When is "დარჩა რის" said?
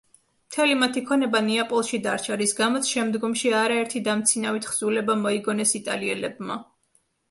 2.07-2.57